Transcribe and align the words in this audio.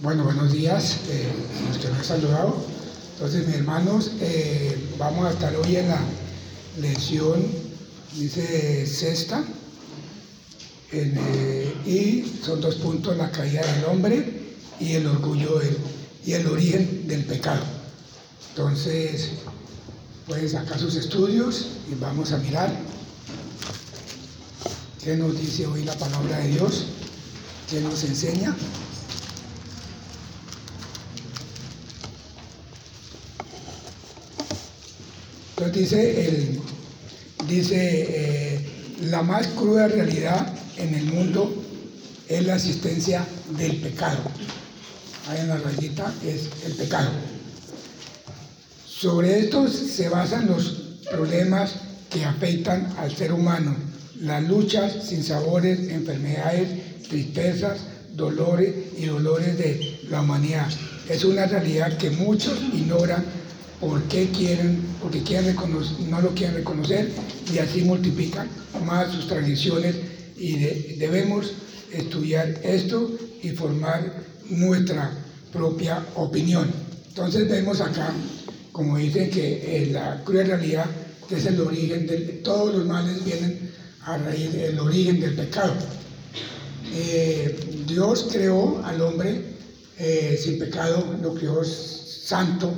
Bueno, 0.00 0.24
buenos 0.24 0.52
días, 0.52 1.00
eh, 1.10 1.28
los 1.68 1.76
que 1.76 1.88
me 1.88 1.98
han 1.98 2.04
saludado. 2.04 2.56
Entonces, 3.12 3.46
mis 3.46 3.56
hermanos, 3.56 4.12
eh, 4.22 4.88
vamos 4.98 5.26
a 5.26 5.30
estar 5.32 5.54
hoy 5.54 5.76
en 5.76 5.88
la 5.88 6.00
lección, 6.80 7.46
dice 8.16 8.86
sexta, 8.86 9.44
eh, 10.92 11.74
y 11.84 12.24
son 12.42 12.62
dos 12.62 12.76
puntos, 12.76 13.14
la 13.18 13.30
caída 13.30 13.60
del 13.66 13.84
hombre 13.84 14.54
y 14.80 14.92
el 14.92 15.06
orgullo 15.06 15.60
y 16.24 16.32
el 16.32 16.46
origen 16.46 17.06
del 17.06 17.26
pecado. 17.26 17.64
Entonces, 18.48 19.32
pueden 20.26 20.48
sacar 20.48 20.78
sus 20.78 20.94
estudios 20.94 21.66
y 21.92 22.00
vamos 22.00 22.32
a 22.32 22.38
mirar 22.38 22.74
qué 25.04 25.18
nos 25.18 25.38
dice 25.38 25.66
hoy 25.66 25.84
la 25.84 25.94
palabra 25.98 26.38
de 26.38 26.48
Dios, 26.48 26.86
qué 27.70 27.80
nos 27.80 28.02
enseña. 28.02 28.54
Entonces 35.56 35.90
dice, 35.90 36.26
el, 36.26 36.60
dice 37.46 38.06
eh, 38.08 38.70
la 39.02 39.22
más 39.22 39.46
cruda 39.48 39.86
realidad 39.86 40.52
en 40.78 40.94
el 40.94 41.04
mundo 41.04 41.54
es 42.28 42.44
la 42.44 42.56
existencia 42.56 43.24
del 43.56 43.76
pecado. 43.76 44.18
Ahí 45.28 45.40
en 45.40 45.48
la 45.48 45.58
rayita 45.58 46.12
es 46.24 46.48
el 46.66 46.72
pecado. 46.72 47.10
Sobre 48.84 49.38
esto 49.38 49.68
se 49.68 50.08
basan 50.08 50.48
los 50.48 50.98
problemas 51.10 51.74
que 52.10 52.24
afectan 52.24 52.92
al 52.98 53.14
ser 53.16 53.32
humano, 53.32 53.76
las 54.20 54.42
luchas 54.42 54.92
sin 55.04 55.22
sabores, 55.22 55.88
enfermedades, 55.88 56.89
tristezas, 57.10 57.78
dolores 58.14 58.72
y 58.96 59.06
dolores 59.06 59.58
de 59.58 60.00
la 60.08 60.22
humanidad. 60.22 60.68
Es 61.08 61.24
una 61.24 61.46
realidad 61.46 61.96
que 61.98 62.10
muchos 62.10 62.58
ignoran 62.72 63.24
porque 63.80 64.28
quieren, 64.30 64.80
porque 65.02 65.22
quieren 65.22 65.56
no 66.08 66.20
lo 66.20 66.30
quieren 66.30 66.56
reconocer 66.56 67.10
y 67.52 67.58
así 67.58 67.82
multiplican 67.82 68.48
más 68.86 69.12
sus 69.12 69.26
tradiciones 69.26 69.96
y 70.38 70.58
de- 70.58 70.96
debemos 70.98 71.52
estudiar 71.92 72.60
esto 72.62 73.10
y 73.42 73.50
formar 73.50 74.22
nuestra 74.48 75.10
propia 75.52 76.04
opinión. 76.14 76.70
Entonces 77.08 77.48
vemos 77.48 77.80
acá, 77.80 78.12
como 78.70 78.98
dicen 78.98 79.30
que 79.30 79.82
eh, 79.82 79.86
la 79.90 80.22
cruel 80.24 80.46
realidad 80.46 80.86
que 81.28 81.36
es 81.36 81.46
el 81.46 81.60
origen 81.60 82.06
de 82.06 82.18
todos 82.44 82.74
los 82.74 82.86
males 82.86 83.24
vienen 83.24 83.70
a 84.02 84.18
raíz 84.18 84.52
del 84.52 84.78
origen 84.78 85.20
del 85.20 85.34
pecado. 85.34 85.74
Eh, 86.92 87.84
Dios 87.86 88.28
creó 88.32 88.82
al 88.84 89.00
hombre 89.00 89.42
eh, 89.98 90.38
sin 90.42 90.58
pecado, 90.58 91.16
lo 91.22 91.34
creó 91.34 91.62
santo 91.64 92.72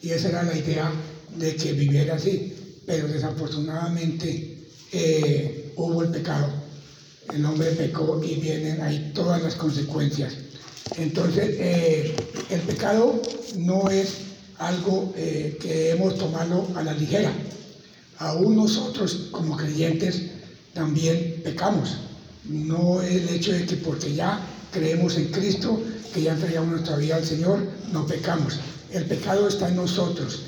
y 0.00 0.10
esa 0.10 0.30
era 0.30 0.42
la 0.44 0.56
idea 0.56 0.90
de 1.36 1.56
que 1.56 1.72
viviera 1.72 2.14
así, 2.14 2.54
pero 2.86 3.06
desafortunadamente 3.06 4.66
eh, 4.92 5.72
hubo 5.76 6.02
el 6.02 6.10
pecado, 6.10 6.48
el 7.34 7.44
hombre 7.44 7.70
pecó 7.72 8.20
y 8.24 8.36
vienen 8.36 8.80
ahí 8.80 9.12
todas 9.14 9.42
las 9.42 9.54
consecuencias. 9.56 10.34
Entonces, 10.96 12.14
el 12.50 12.60
pecado 12.62 13.22
no 13.56 13.88
es 13.90 14.14
algo 14.58 15.12
que 15.14 15.58
debemos 15.62 16.18
tomarlo 16.18 16.66
a 16.74 16.82
la 16.82 16.94
ligera. 16.94 17.32
Aún 18.18 18.56
nosotros 18.56 19.28
como 19.30 19.56
creyentes 19.56 20.22
también 20.74 21.40
pecamos. 21.44 21.96
No 22.50 23.00
el 23.00 23.28
hecho 23.28 23.52
de 23.52 23.64
que 23.64 23.76
porque 23.76 24.12
ya 24.14 24.40
creemos 24.72 25.16
en 25.16 25.26
Cristo, 25.26 25.80
que 26.12 26.22
ya 26.22 26.32
entregamos 26.32 26.70
nuestra 26.70 26.96
vida 26.96 27.16
al 27.16 27.24
Señor, 27.24 27.60
no 27.92 28.06
pecamos. 28.06 28.58
El 28.92 29.04
pecado 29.04 29.46
está 29.48 29.68
en 29.68 29.76
nosotros. 29.76 30.42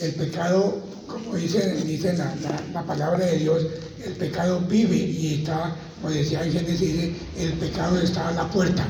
El 0.00 0.12
pecado, 0.14 0.78
como 1.08 1.34
dice, 1.34 2.14
la, 2.16 2.34
la- 2.36 2.62
la 2.72 2.84
palabra 2.84 3.26
de 3.26 3.38
Dios, 3.38 3.66
el 4.04 4.12
pecado 4.12 4.60
vive 4.68 4.96
y 4.96 5.34
está, 5.40 5.74
como 6.00 6.14
decía 6.14 6.44
en 6.44 6.52
Génesis, 6.52 7.10
el 7.36 7.52
pecado 7.54 7.98
está 8.00 8.28
a 8.28 8.32
la 8.32 8.48
puerta. 8.48 8.86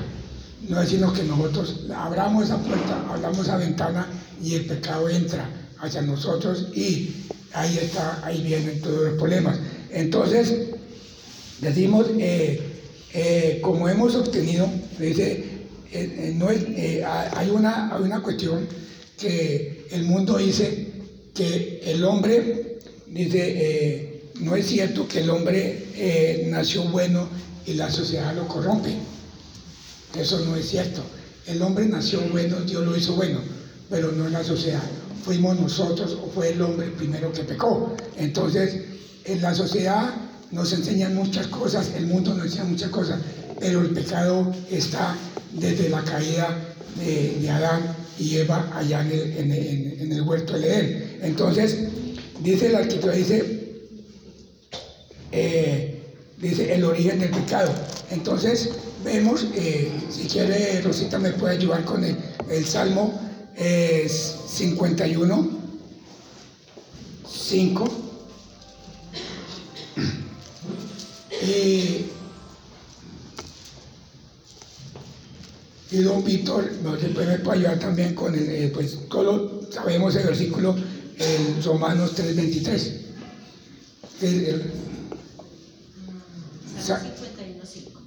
No 0.69 0.83
es 0.83 0.91
sino 0.91 1.11
que 1.15 1.23
nosotros 1.23 1.87
abramos 1.97 2.45
esa 2.45 2.59
puerta, 2.59 3.03
abramos 3.09 3.39
esa 3.47 3.57
ventana 3.57 4.07
y 4.43 4.57
el 4.57 4.67
pecado 4.67 5.09
entra 5.09 5.49
hacia 5.81 6.03
nosotros 6.03 6.67
y 6.75 7.15
ahí 7.55 7.79
está, 7.81 8.21
ahí 8.23 8.43
vienen 8.43 8.83
todos 8.83 9.05
los 9.09 9.15
problemas. 9.15 9.57
Entonces, 9.91 10.53
decimos, 11.61 12.07
eh, 12.19 12.61
eh, 13.15 13.59
como 13.63 13.89
hemos 13.89 14.15
obtenido, 14.15 14.69
dice, 14.99 15.45
eh, 15.93 16.33
no 16.37 16.49
hay, 16.49 17.51
una, 17.51 17.95
hay 17.95 18.03
una 18.03 18.23
cuestión 18.23 18.67
que 19.19 19.87
el 19.91 20.05
mundo 20.05 20.39
dice 20.39 20.93
que 21.35 21.81
el 21.85 22.05
hombre, 22.05 22.79
dice, 23.07 24.23
no 24.41 24.55
es 24.55 24.67
cierto 24.67 25.09
que 25.09 25.21
el 25.21 25.31
hombre 25.31 26.45
nació 26.47 26.85
bueno 26.85 27.29
y 27.67 27.75
la 27.75 27.91
sociedad 27.91 28.35
lo 28.35 28.47
corrompe. 28.47 28.95
Eso 30.19 30.41
no 30.41 30.57
es 30.57 30.69
cierto. 30.69 31.03
El 31.47 31.63
hombre 31.63 31.87
nació 31.87 32.21
bueno, 32.31 32.61
Dios 32.61 32.85
lo 32.85 32.97
hizo 32.97 33.15
bueno, 33.15 33.41
pero 33.91 34.13
no 34.13 34.29
la 34.29 34.45
sociedad. 34.45 34.83
Fuimos 35.25 35.59
nosotros 35.59 36.17
o 36.23 36.31
fue 36.31 36.51
el 36.51 36.63
hombre 36.63 36.89
primero 36.89 37.33
que 37.33 37.43
pecó. 37.43 37.97
Entonces, 38.17 38.83
en 39.25 39.43
la 39.43 39.55
sociedad 39.55 40.28
nos 40.51 40.73
enseñan 40.73 41.15
muchas 41.15 41.47
cosas, 41.49 41.91
el 41.97 42.07
mundo 42.07 42.35
nos 42.35 42.47
enseña 42.47 42.65
muchas 42.65 42.91
cosas, 42.91 43.21
pero 43.61 43.81
el 43.83 43.91
pecado 43.91 44.53
está 44.71 45.17
desde 45.53 45.89
la 45.89 46.03
caída 46.05 46.57
de, 46.97 47.39
de 47.41 47.51
Adán 47.51 47.95
y 48.19 48.37
Eva 48.37 48.71
allá 48.75 49.03
en 49.03 49.13
el, 49.13 49.37
en 50.01 50.13
el- 50.13 50.23
huerto 50.23 50.59
de 50.59 50.67
Edén. 50.67 51.19
Entonces, 51.23 51.79
dice 52.43 52.69
la 52.71 52.81
escritura, 52.81 53.13
dice, 53.15 53.81
eh, 55.33 56.03
dice 56.39 56.73
el 56.75 56.85
origen 56.85 57.21
del 57.21 57.31
pecado. 57.31 57.73
Entonces 58.11 58.71
vemos, 59.05 59.47
eh, 59.55 59.91
si 60.11 60.27
quiere 60.29 60.81
Rosita 60.83 61.19
me 61.19 61.31
puede 61.33 61.57
ayudar 61.57 61.85
con 61.85 62.05
el, 62.05 62.17
el 62.51 62.65
Salmo 62.65 63.19
eh, 63.57 64.09
51, 64.09 65.51
5. 67.31 68.08
Y, 71.49 72.07
y 75.91 75.99
don 76.03 76.23
Víctor 76.23 76.71
me 76.83 77.39
puede 77.39 77.59
ayudar 77.59 77.79
también 77.79 78.15
con 78.15 78.35
el, 78.35 78.49
eh, 78.51 78.71
pues 78.75 78.99
todos 79.09 79.73
sabemos 79.73 80.15
el 80.17 80.27
versículo 80.27 80.77
en 81.19 81.63
Romanos 81.65 82.15
3.23. 82.17 82.93
que 84.21 84.29
el- 84.51 84.63
Sa- 86.79 86.99
Salmo 86.99 87.11
51.5. 87.15 88.01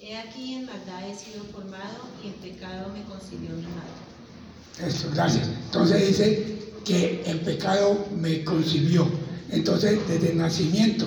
He 0.00 0.16
aquí 0.16 0.54
en 0.54 0.66
maldad 0.66 1.08
he 1.08 1.14
sido 1.16 1.44
formado 1.52 2.08
y 2.22 2.28
en 2.28 2.34
pecado 2.34 2.88
me 2.92 3.02
concibió 3.04 3.50
mi 3.50 3.62
madre. 3.62 4.88
Esto, 4.88 5.08
gracias. 5.14 5.48
Entonces 5.66 6.08
dice 6.08 6.58
que 6.84 7.22
el 7.26 7.40
pecado 7.40 8.06
me 8.16 8.42
concibió. 8.44 9.06
Entonces, 9.50 10.00
desde 10.08 10.32
el 10.32 10.38
nacimiento 10.38 11.06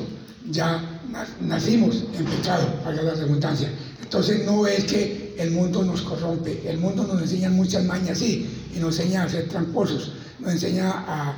ya 0.49 0.96
nacimos 1.41 2.03
en 2.17 2.25
pecado, 2.25 2.67
para 2.83 3.01
la 3.01 3.13
redundancia. 3.13 3.69
Entonces, 4.01 4.45
no 4.45 4.65
es 4.67 4.85
que 4.85 5.35
el 5.37 5.51
mundo 5.51 5.83
nos 5.83 6.01
corrompe, 6.01 6.61
el 6.67 6.77
mundo 6.77 7.05
nos 7.05 7.21
enseña 7.21 7.49
muchas 7.49 7.83
mañas, 7.83 8.17
sí, 8.19 8.47
y 8.75 8.79
nos 8.79 8.97
enseña 8.99 9.23
a 9.23 9.29
ser 9.29 9.47
tramposos, 9.49 10.13
nos 10.39 10.51
enseña 10.53 10.89
a, 10.91 11.35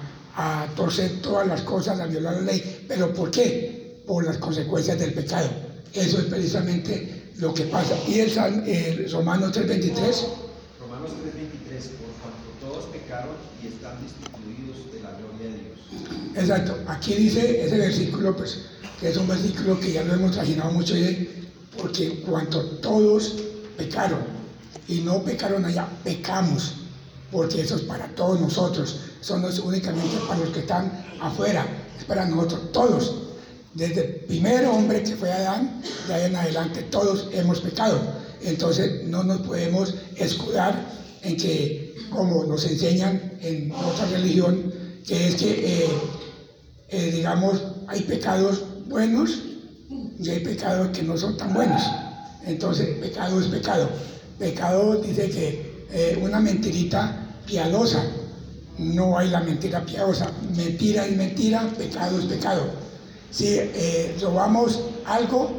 torcer 0.75 1.21
todas 1.21 1.45
las 1.48 1.62
cosas, 1.62 2.00
a 2.00 2.06
violar 2.06 2.36
la 2.36 2.42
ley. 2.42 2.86
¿Pero 2.88 3.13
por 3.13 3.30
qué? 3.30 4.01
Por 4.07 4.24
las 4.24 4.38
consecuencias 4.38 4.98
del 4.98 5.13
pecado. 5.13 5.50
Eso 5.94 6.19
es 6.19 6.25
precisamente 6.25 7.31
lo 7.38 7.54
que 7.54 7.63
pasa. 7.63 7.95
Y 8.07 8.19
el, 8.19 8.31
Sal- 8.31 8.63
el 8.65 9.12
Romanos 9.12 9.51
3:23. 9.51 9.65
Romanos 10.80 11.12
3:23, 11.12 11.89
por 11.98 12.12
cuanto 12.22 12.49
todos 12.59 12.85
pecaron 12.85 13.35
y 13.63 13.67
están 13.67 13.97
destituidos 14.01 14.91
de 14.94 15.00
la 15.01 15.11
gloria 15.17 15.47
de 15.47 15.63
Dios. 15.63 15.79
Exacto, 16.35 16.77
aquí 16.88 17.13
dice 17.15 17.65
ese 17.65 17.77
versículo, 17.77 18.35
pues, 18.35 18.65
que 19.00 19.09
es 19.09 19.17
un 19.17 19.27
versículo 19.27 19.79
que 19.79 19.94
ya 19.94 20.03
lo 20.03 20.13
hemos 20.13 20.31
trajinado 20.31 20.71
mucho, 20.71 20.94
porque 21.77 22.21
cuanto 22.21 22.61
todos 22.81 23.35
pecaron, 23.77 24.39
y 24.88 25.01
no 25.01 25.23
pecaron 25.23 25.63
allá, 25.65 25.88
pecamos, 26.03 26.73
porque 27.31 27.61
eso 27.61 27.75
es 27.75 27.83
para 27.83 28.07
todos 28.15 28.39
nosotros, 28.41 29.00
eso 29.21 29.38
no 29.38 29.50
es 29.50 29.59
únicamente 29.59 30.17
para 30.27 30.39
los 30.39 30.50
que 30.50 30.62
están 30.62 30.91
afuera, 31.21 31.65
es 31.97 32.05
para 32.05 32.25
nosotros, 32.25 32.71
todos. 32.71 33.15
Desde 33.75 34.03
el 34.03 34.13
primer 34.25 34.65
hombre 34.65 35.03
que 35.03 35.15
fue 35.15 35.31
Adán, 35.31 35.81
de 36.07 36.13
ahí 36.13 36.25
en 36.25 36.35
adelante, 36.35 36.81
todos 36.83 37.27
hemos 37.31 37.62
pecado. 37.62 38.00
Entonces 38.41 39.03
no 39.05 39.23
nos 39.23 39.41
podemos 39.41 39.94
escudar 40.15 40.89
en 41.21 41.38
que, 41.38 41.88
como 42.10 42.46
nos 42.46 42.66
enseñan 42.66 43.34
en 43.42 43.72
otra 43.72 44.06
religión, 44.12 44.74
que 45.06 45.28
es 45.28 45.36
que, 45.36 45.84
eh, 45.84 45.90
eh, 46.90 47.12
digamos, 47.12 47.62
hay 47.88 48.01
pecados 48.01 48.63
buenos 48.88 49.44
y 50.19 50.30
hay 50.30 50.40
pecados 50.40 50.90
que 50.90 51.04
no 51.04 51.18
son 51.18 51.38
tan 51.38 51.54
buenos. 51.54 51.81
Entonces, 52.46 52.98
pecado 53.00 53.40
es 53.40 53.48
pecado. 53.48 53.90
Pecado 54.38 55.01
dice 55.01 55.30
que 55.30 55.86
eh, 55.92 56.19
una 56.22 56.40
mentirita 56.40 57.28
piadosa, 57.46 58.04
no 58.78 59.18
hay 59.18 59.30
la 59.30 59.42
mentira 59.42 59.86
piadosa. 59.86 60.31
Mentira 60.56 61.06
es 61.06 61.16
mentira, 61.16 61.68
pecado 61.78 62.19
es 62.19 62.25
pecado. 62.25 62.63
Si 63.31 63.48
eh, 63.57 64.16
robamos 64.22 64.80
algo, 65.06 65.51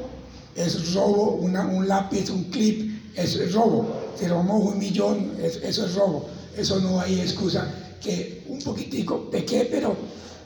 es 0.57 0.95
robo, 0.95 1.33
un 1.35 1.89
lápiz, 1.89 2.31
un 2.31 2.45
clip, 2.45 3.17
es 3.17 3.53
robo. 3.53 4.00
Si 4.19 4.27
robamos 4.27 4.73
un 4.73 4.79
millón, 4.79 5.33
eso 5.41 5.87
es 5.87 5.95
robo. 5.95 6.29
Eso 6.57 6.81
no 6.81 7.01
hay 7.01 7.21
excusa. 7.21 7.67
Que 8.01 8.45
un 8.49 8.61
poquitico 8.61 9.31
pequé, 9.31 9.69
pero 9.71 9.97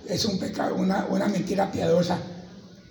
es 0.09 0.25
un 0.25 0.39
pecado, 0.39 0.75
una, 0.75 1.07
una 1.09 1.29
mentira 1.29 1.71
piadosa. 1.71 2.19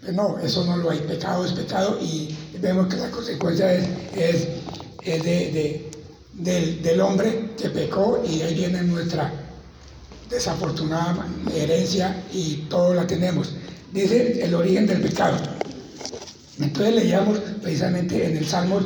Pero 0.02 0.14
no, 0.14 0.40
eso 0.40 0.66
no 0.66 0.78
lo 0.78 0.90
hay. 0.90 1.00
Pecado 1.00 1.46
es 1.46 1.52
pecado 1.52 2.00
y 2.02 2.36
vemos 2.60 2.88
que 2.88 2.98
la 2.98 3.10
consecuencia 3.12 3.74
es, 3.74 3.88
es, 5.04 5.24
de, 5.24 5.92
del, 6.34 6.82
del, 6.82 7.02
hombre 7.02 7.52
que 7.58 7.70
pecó 7.70 8.24
y 8.28 8.42
ahí 8.42 8.56
viene 8.56 8.84
nuestra 8.84 9.32
desafortunada 10.30 11.28
herencia 11.54 12.24
y 12.34 12.66
todo 12.70 12.94
la 12.94 13.06
tenemos. 13.06 13.56
Dice 13.92 14.44
el 14.44 14.54
origen 14.56 14.88
del 14.88 15.02
pecado. 15.02 15.38
Entonces 16.60 16.96
leíamos 16.96 17.40
precisamente 17.62 18.26
en 18.26 18.38
el 18.38 18.46
Salmo 18.46 18.80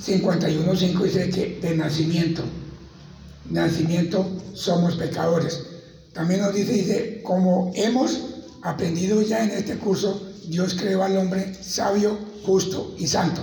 51.5 0.00 1.02
dice 1.02 1.30
que 1.30 1.58
de 1.60 1.76
nacimiento, 1.76 2.42
nacimiento 3.50 4.26
somos 4.54 4.96
pecadores. 4.96 5.62
También 6.12 6.40
nos 6.40 6.54
dice, 6.54 6.72
dice, 6.72 7.22
como 7.22 7.72
hemos 7.74 8.20
aprendido 8.62 9.22
ya 9.22 9.44
en 9.44 9.50
este 9.50 9.76
curso, 9.76 10.28
Dios 10.46 10.74
creó 10.74 11.02
al 11.02 11.16
hombre 11.16 11.54
sabio, 11.62 12.18
justo 12.44 12.94
y 12.98 13.06
santo. 13.06 13.42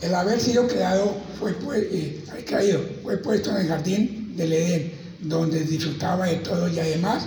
El 0.00 0.14
haber 0.14 0.40
sido 0.40 0.66
creado 0.66 1.14
fue, 1.38 1.54
eh, 1.72 2.24
caído, 2.48 2.80
fue 3.02 3.18
puesto 3.18 3.50
en 3.50 3.56
el 3.58 3.68
jardín 3.68 4.36
del 4.36 4.52
Edén, 4.52 4.92
donde 5.20 5.60
disfrutaba 5.60 6.26
de 6.26 6.36
todo 6.36 6.68
y 6.68 6.78
además 6.78 7.24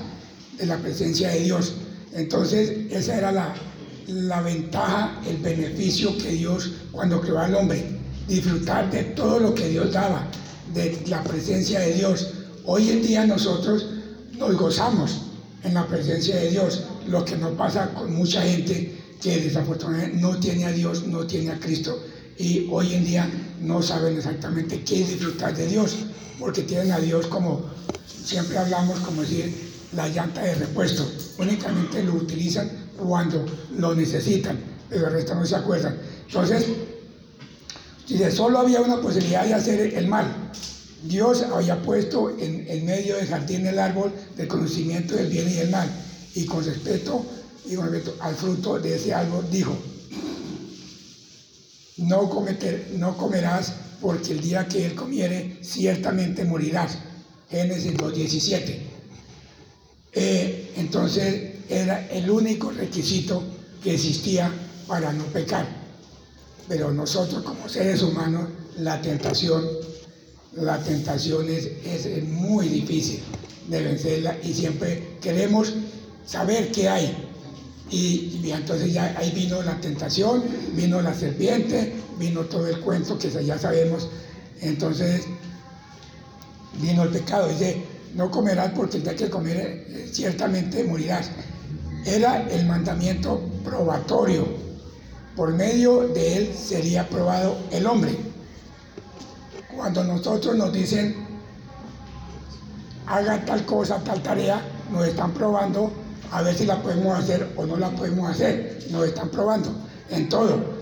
de 0.58 0.66
la 0.66 0.78
presencia 0.78 1.30
de 1.30 1.40
Dios. 1.40 1.74
Entonces, 2.14 2.92
esa 2.92 3.18
era 3.18 3.32
la, 3.32 3.56
la 4.08 4.42
ventaja, 4.42 5.20
el 5.28 5.38
beneficio 5.38 6.18
que 6.18 6.32
Dios 6.32 6.72
cuando 6.92 7.22
creó 7.22 7.40
al 7.40 7.56
hombre, 7.56 7.84
disfrutar 8.28 8.90
de 8.92 9.04
todo 9.04 9.40
lo 9.40 9.56
que 9.56 9.70
Dios 9.70 9.92
daba, 9.92 10.28
de 10.74 11.04
la 11.08 11.24
presencia 11.24 11.80
de 11.80 11.94
Dios. 11.94 12.32
Hoy 12.66 12.90
en 12.90 13.02
día 13.02 13.26
nosotros 13.26 13.88
nos 14.38 14.56
gozamos 14.56 15.22
en 15.64 15.74
la 15.74 15.88
presencia 15.88 16.36
de 16.36 16.52
Dios, 16.52 16.84
lo 17.08 17.26
que 17.26 17.36
no 17.38 17.52
pasa 17.52 17.94
con 17.94 18.16
mucha 18.16 18.42
gente 18.42 18.96
que 19.22 19.40
desafortunadamente 19.40 20.18
no 20.18 20.38
tiene 20.40 20.66
a 20.66 20.72
Dios, 20.72 21.08
no 21.08 21.26
tiene 21.26 21.52
a 21.52 21.60
Cristo 21.60 22.00
y 22.38 22.68
hoy 22.70 22.94
en 22.94 23.06
día 23.06 23.30
no 23.62 23.82
saben 23.82 24.18
exactamente 24.18 24.84
qué 24.84 25.02
es 25.02 25.10
disfrutar 25.10 25.56
de 25.56 25.68
Dios, 25.68 25.96
porque 26.40 26.64
tienen 26.64 26.92
a 26.92 27.00
Dios 27.00 27.28
como 27.28 27.64
siempre 28.08 28.58
hablamos, 28.58 29.00
como 29.00 29.22
decir, 29.22 29.54
la 29.94 30.08
llanta 30.10 30.42
de 30.42 30.56
repuesto, 30.56 31.10
únicamente 31.38 32.04
lo 32.04 32.14
utilizan 32.16 32.70
cuando 32.98 33.46
lo 33.78 33.96
necesitan, 33.96 34.58
pero 34.90 35.08
el 35.08 35.14
resto 35.14 35.36
no 35.36 35.46
se 35.46 35.56
acuerdan. 35.56 35.98
Entonces, 36.28 36.66
solo 38.34 38.60
había 38.60 38.82
una 38.82 39.02
posibilidad 39.02 39.46
de 39.46 39.54
hacer 39.54 39.94
el 39.96 40.08
mal. 40.08 40.52
Dios 41.04 41.44
había 41.44 41.82
puesto 41.82 42.30
en, 42.40 42.66
en 42.68 42.86
medio 42.86 43.16
del 43.18 43.28
jardín 43.28 43.66
el 43.68 43.78
árbol 43.78 44.12
del 44.36 44.48
conocimiento 44.48 45.16
del 45.16 45.28
bien 45.28 45.48
y 45.50 45.54
del 45.54 45.70
mal. 45.70 45.90
Y 46.34 46.46
con 46.46 46.64
respeto, 46.64 47.26
y 47.66 47.76
con 47.76 47.92
respeto 47.92 48.16
al 48.22 48.36
fruto 48.36 48.80
de 48.80 48.96
ese 48.96 49.14
árbol, 49.14 49.46
dijo, 49.52 49.78
no, 51.98 52.30
cometer, 52.30 52.90
no 52.96 53.16
comerás 53.16 53.74
porque 54.02 54.34
el 54.34 54.42
día 54.42 54.68
que 54.68 54.86
él 54.86 54.96
comiere 54.96 55.60
ciertamente 55.62 56.44
morirás. 56.44 56.98
Génesis 57.50 57.94
2.17. 57.94 58.80
Eh, 60.14 60.74
entonces 60.78 61.55
era 61.70 62.08
el 62.10 62.30
único 62.30 62.72
requisito 62.72 63.44
que 63.84 63.96
existía 63.96 64.52
para 64.88 65.12
no 65.14 65.24
pecar. 65.26 65.66
Pero 66.68 66.92
nosotros 66.92 67.44
como 67.44 67.70
seres 67.70 68.02
humanos, 68.02 68.50
la 68.80 69.02
tentación, 69.02 69.64
la 70.54 70.80
tentación 70.80 71.48
es, 71.50 72.24
muy 72.24 72.68
difícil 72.68 73.20
de 73.70 73.82
vencerla 73.84 74.38
y 74.44 74.54
siempre 74.54 75.18
queremos 75.22 75.74
saber 76.26 76.72
qué 76.72 76.90
hay. 76.90 77.16
Y, 77.92 78.42
entonces 78.52 78.94
ya 78.94 79.16
ahí 79.18 79.32
vino 79.32 79.62
la 79.62 79.80
tentación, 79.80 80.44
vino 80.74 81.02
la 81.02 81.14
serpiente, 81.14 81.94
vino 82.18 82.42
todo 82.42 82.68
el 82.68 82.80
cuento 82.80 83.18
que 83.20 83.30
ya 83.30 83.60
sabemos. 83.60 84.10
Entonces 84.62 85.26
vino 86.82 87.04
el 87.04 87.10
pecado. 87.10 87.48
Dice, 87.50 87.84
no 88.16 88.32
comerás 88.32 88.72
porque 88.76 88.98
el 88.98 89.04
día 89.04 89.16
que 89.16 89.30
comer 89.30 89.58
eh, 89.58 90.10
ciertamente 90.12 90.84
morirás 90.84 91.30
era 92.06 92.48
el 92.50 92.66
mandamiento 92.66 93.42
probatorio. 93.64 94.46
Por 95.36 95.54
medio 95.54 96.08
de 96.08 96.38
él 96.38 96.56
sería 96.56 97.10
probado 97.10 97.58
el 97.72 97.86
hombre. 97.88 98.16
Cuando 99.76 100.04
nosotros 100.04 100.56
nos 100.56 100.72
dicen, 100.72 101.16
haga 103.08 103.44
tal 103.44 103.66
cosa, 103.66 104.02
tal 104.04 104.22
tarea, 104.24 104.62
nos 104.92 105.08
están 105.08 105.34
probando 105.34 105.92
a 106.32 106.42
ver 106.42 106.56
si 106.56 106.66
la 106.66 106.82
podemos 106.82 107.20
hacer 107.20 107.52
o 107.58 107.66
no 107.66 107.76
la 107.76 107.90
podemos 107.90 108.30
hacer. 108.30 108.88
Nos 108.92 109.08
están 109.08 109.30
probando 109.30 109.70
en 110.10 110.30
todo. 110.30 110.76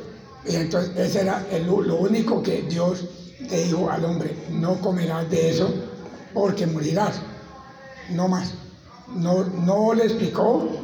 Y 0.46 0.56
entonces 0.56 0.96
ese 0.98 1.22
era 1.22 1.44
lo 1.66 1.96
único 1.96 2.44
que 2.44 2.62
Dios 2.64 3.06
le 3.40 3.64
dijo 3.64 3.90
al 3.90 4.06
hombre, 4.06 4.36
no 4.52 4.80
comerás 4.81 5.30
de 5.30 5.50
eso 5.50 5.74
porque 6.34 6.68
morirás. 6.68 7.16
No 8.10 8.28
más. 8.28 8.52
No, 9.16 9.44
no 9.44 9.94
le 9.94 10.06
explicó 10.06 10.82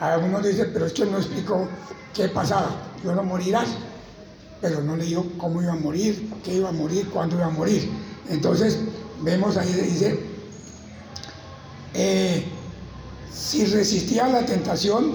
algunos 0.00 0.44
dicen, 0.44 0.70
pero 0.72 0.86
es 0.86 0.98
no 0.98 1.18
explicó 1.18 1.68
qué 2.14 2.28
pasaba. 2.28 2.70
Yo 3.04 3.14
no 3.14 3.22
morirás, 3.22 3.68
pero 4.60 4.82
no 4.82 4.96
le 4.96 5.04
dijo 5.04 5.26
cómo 5.38 5.62
iba 5.62 5.72
a 5.72 5.76
morir, 5.76 6.30
qué 6.44 6.54
iba 6.54 6.68
a 6.68 6.72
morir, 6.72 7.08
cuándo 7.10 7.36
iba 7.36 7.46
a 7.46 7.50
morir. 7.50 7.88
Entonces, 8.28 8.78
vemos 9.22 9.56
ahí, 9.56 9.72
dice, 9.72 10.18
eh, 11.94 12.44
si 13.32 13.64
resistía 13.66 14.28
la 14.28 14.44
tentación, 14.44 15.14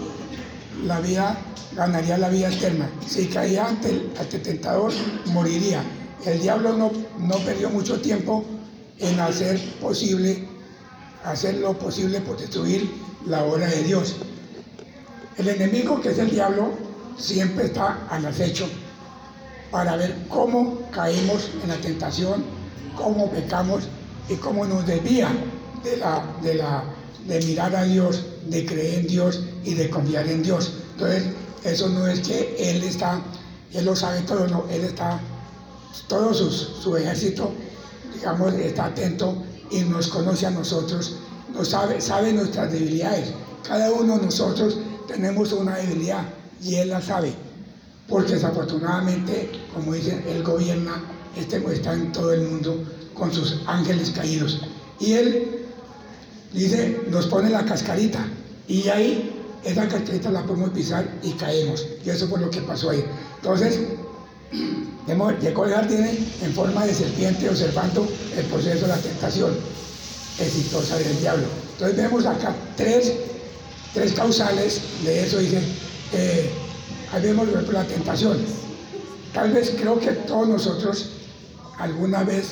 la 0.85 0.99
vida, 0.99 1.37
ganaría 1.75 2.17
la 2.17 2.29
vida 2.29 2.49
eterna. 2.49 2.89
Si 3.05 3.27
caía 3.27 3.67
ante 3.67 3.89
el, 3.89 4.41
tentador, 4.41 4.91
moriría. 5.27 5.83
El 6.25 6.41
diablo 6.41 6.73
no, 6.73 6.91
no 7.19 7.37
perdió 7.39 7.69
mucho 7.69 7.99
tiempo 7.99 8.45
en 8.99 9.19
hacer 9.19 9.59
posible, 9.79 10.47
hacer 11.23 11.55
lo 11.55 11.77
posible 11.77 12.21
por 12.21 12.37
destruir 12.37 12.89
la 13.25 13.43
obra 13.43 13.67
de 13.67 13.83
Dios. 13.83 14.15
El 15.37 15.47
enemigo, 15.47 16.01
que 16.01 16.09
es 16.09 16.19
el 16.19 16.29
diablo, 16.29 16.71
siempre 17.17 17.65
está 17.65 18.07
al 18.09 18.25
acecho 18.25 18.67
para 19.71 19.95
ver 19.95 20.15
cómo 20.27 20.81
caemos 20.91 21.49
en 21.63 21.69
la 21.69 21.77
tentación, 21.77 22.43
cómo 22.95 23.31
pecamos 23.31 23.83
y 24.29 24.35
cómo 24.35 24.65
nos 24.65 24.85
desvía 24.85 25.29
de, 25.83 25.97
la, 25.97 26.23
de, 26.41 26.55
la, 26.55 26.83
de 27.25 27.39
mirar 27.45 27.75
a 27.75 27.83
Dios, 27.83 28.23
de 28.47 28.65
creer 28.65 28.99
en 28.99 29.07
Dios 29.07 29.41
y 29.63 29.73
de 29.73 29.89
confiar 29.89 30.27
en 30.27 30.43
Dios. 30.43 30.73
Entonces, 30.93 31.23
eso 31.63 31.87
no 31.89 32.07
es 32.07 32.19
que 32.19 32.55
Él 32.59 32.83
está, 32.83 33.21
Él 33.73 33.85
lo 33.85 33.95
sabe 33.95 34.21
todo, 34.21 34.47
no, 34.47 34.65
Él 34.69 34.83
está, 34.83 35.19
todo 36.07 36.33
su, 36.33 36.51
su 36.51 36.97
ejército, 36.97 37.51
digamos, 38.13 38.53
está 38.53 38.85
atento 38.85 39.41
y 39.71 39.79
nos 39.81 40.09
conoce 40.09 40.45
a 40.45 40.51
nosotros, 40.51 41.15
nos 41.53 41.69
sabe, 41.69 42.01
sabe 42.01 42.33
nuestras 42.33 42.71
debilidades. 42.71 43.31
Cada 43.65 43.91
uno 43.91 44.17
de 44.17 44.25
nosotros 44.25 44.77
tenemos 45.11 45.51
una 45.51 45.77
debilidad 45.77 46.23
y 46.63 46.75
Él 46.75 46.89
la 46.89 47.01
sabe, 47.01 47.33
porque 48.07 48.33
desafortunadamente, 48.33 49.49
como 49.73 49.93
dicen, 49.93 50.23
Él 50.27 50.43
gobierna, 50.43 51.03
este 51.37 51.57
está 51.73 51.93
en 51.93 52.11
todo 52.11 52.33
el 52.33 52.41
mundo 52.41 52.83
con 53.13 53.33
sus 53.33 53.61
ángeles 53.67 54.11
caídos. 54.11 54.61
Y 54.99 55.13
Él 55.13 55.65
dice, 56.53 57.01
nos 57.09 57.27
pone 57.27 57.49
la 57.49 57.65
cascarita 57.65 58.25
y 58.67 58.87
ahí 58.89 59.31
esa 59.63 59.87
cascarita 59.87 60.31
la 60.31 60.43
podemos 60.43 60.71
pisar 60.71 61.07
y 61.23 61.31
caemos. 61.33 61.85
Y 62.05 62.09
eso 62.09 62.27
fue 62.27 62.39
lo 62.39 62.49
que 62.49 62.61
pasó 62.61 62.89
ahí. 62.89 63.03
Entonces, 63.37 63.79
llegó 65.41 65.65
el 65.65 65.73
jardín 65.73 66.05
en 66.41 66.53
forma 66.53 66.85
de 66.85 66.93
serpiente 66.93 67.49
observando 67.49 68.07
el 68.37 68.45
proceso 68.45 68.81
de 68.81 68.87
la 68.87 68.97
tentación 68.97 69.51
exitosa 70.39 70.97
del 70.97 71.19
diablo. 71.19 71.45
Entonces 71.73 71.97
vemos 71.97 72.25
acá 72.25 72.55
tres 72.75 73.13
tres 73.93 74.13
causales 74.13 74.81
de 75.03 75.23
eso, 75.23 75.39
dicen, 75.39 75.63
eh, 76.13 76.49
ahí 77.11 77.21
vemos 77.21 77.47
la 77.71 77.83
tentación. 77.83 78.37
Tal 79.33 79.51
vez 79.51 79.73
creo 79.79 79.99
que 79.99 80.11
todos 80.11 80.47
nosotros 80.47 81.11
alguna 81.77 82.23
vez 82.23 82.49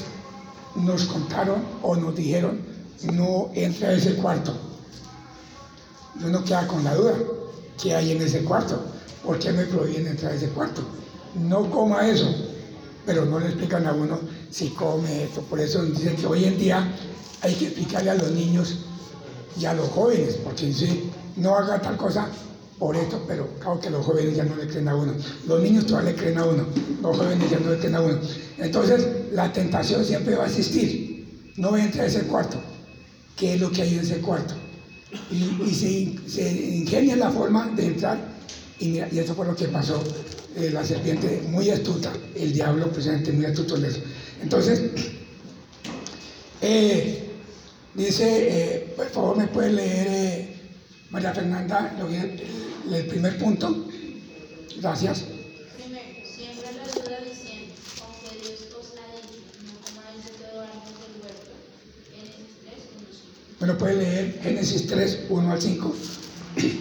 nos 0.75 1.05
contaron 1.05 1.63
o 1.81 1.95
nos 1.95 2.15
dijeron, 2.15 2.61
no 3.13 3.51
entre 3.53 3.87
a 3.87 3.93
ese 3.93 4.15
cuarto. 4.15 4.53
Uno 6.23 6.43
queda 6.43 6.67
con 6.67 6.83
la 6.83 6.95
duda, 6.95 7.15
¿qué 7.81 7.95
hay 7.95 8.11
en 8.11 8.21
ese 8.21 8.43
cuarto? 8.43 8.81
¿Por 9.25 9.39
qué 9.39 9.51
me 9.51 9.65
prohíben 9.65 10.07
entrar 10.07 10.31
a 10.31 10.35
ese 10.35 10.49
cuarto? 10.49 10.81
no 11.35 11.69
coma 11.69 12.07
eso, 12.07 12.27
pero 13.05 13.25
no 13.25 13.39
le 13.39 13.47
explican 13.47 13.85
a 13.85 13.93
uno 13.93 14.19
si 14.49 14.69
come 14.69 15.23
esto. 15.23 15.41
Por 15.41 15.59
eso 15.59 15.83
dicen 15.83 16.15
que 16.15 16.25
hoy 16.25 16.45
en 16.45 16.57
día 16.57 16.87
hay 17.41 17.53
que 17.55 17.65
explicarle 17.67 18.11
a 18.11 18.15
los 18.15 18.31
niños 18.31 18.79
y 19.59 19.65
a 19.65 19.73
los 19.73 19.89
jóvenes, 19.89 20.37
porque 20.43 20.67
dice, 20.67 21.03
no 21.39 21.55
haga 21.55 21.81
tal 21.81 21.97
cosa 21.97 22.27
por 22.77 22.95
esto, 22.95 23.23
pero 23.27 23.47
claro 23.59 23.79
que 23.79 23.89
los 23.89 24.05
jóvenes 24.05 24.35
ya 24.35 24.45
no 24.45 24.55
le 24.55 24.67
creen 24.67 24.87
a 24.87 24.95
uno. 24.95 25.13
Los 25.47 25.61
niños 25.61 25.85
todavía 25.85 26.11
le 26.11 26.17
creen 26.17 26.37
a 26.37 26.45
uno, 26.45 26.65
los 27.01 27.17
jóvenes 27.17 27.49
ya 27.49 27.59
no 27.59 27.71
le 27.71 27.77
creen 27.77 27.95
a 27.95 28.01
uno. 28.01 28.19
Entonces, 28.57 29.07
la 29.33 29.51
tentación 29.51 30.05
siempre 30.05 30.35
va 30.35 30.45
a 30.45 30.47
existir. 30.47 31.53
No 31.57 31.75
entra 31.75 32.03
a 32.03 32.05
ese 32.05 32.21
cuarto. 32.23 32.57
¿Qué 33.35 33.55
es 33.55 33.61
lo 33.61 33.71
que 33.71 33.81
hay 33.81 33.95
en 33.95 33.99
ese 33.99 34.19
cuarto? 34.19 34.53
Y, 35.31 35.73
se, 35.73 36.51
ingenia 36.51 37.15
la 37.15 37.31
forma 37.31 37.67
de 37.75 37.87
entrar, 37.87 38.17
y, 38.79 38.99
y 38.99 39.19
eso 39.19 39.33
fue 39.33 39.45
lo 39.45 39.55
que 39.55 39.67
pasó. 39.67 40.01
Eh, 40.55 40.71
la 40.71 40.83
serpiente 40.83 41.43
muy 41.47 41.69
astuta, 41.69 42.11
el 42.35 42.51
diablo 42.51 42.91
precisamente 42.91 43.31
muy 43.31 43.45
astuto 43.45 43.77
en 43.77 43.85
eso. 43.85 43.99
Entonces, 44.41 44.81
eh, 46.61 47.29
dice, 47.93 48.47
eh, 48.49 48.93
por 48.97 49.07
favor, 49.09 49.37
me 49.37 49.47
puede 49.47 49.71
leer, 49.71 50.48
María 51.09 51.33
Fernanda, 51.33 51.95
el 52.91 53.05
primer 53.07 53.37
punto. 53.39 53.85
Gracias. 54.77 55.25
Primero, 55.75 56.05
siembra 56.23 56.71
la 56.71 56.83
duda 56.83 57.19
diciendo, 57.27 57.73
aunque 58.05 58.29
Dios 58.39 58.59
os 58.79 58.93
ha 58.93 59.07
dicho, 59.17 59.39
no 59.65 59.73
comáis 59.81 60.23
de 60.23 60.31
todo 60.37 60.61
árbol 60.61 60.95
del 61.01 61.13
huerto. 61.23 61.51
Génesis 62.13 62.47
3, 62.63 62.79
1 62.99 63.09
5. 63.09 63.59
Bueno, 63.59 63.77
puede 63.77 63.95
leer 63.95 64.39
Génesis 64.43 64.87
3, 64.87 65.19
1 65.29 65.51
al 65.51 65.61
5. 65.61 65.95
Génesis 66.55 66.79